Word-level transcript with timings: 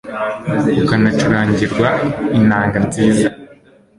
ukanacurangirwa 0.81 1.89
inanga 2.39 2.77
nziza 2.87 3.27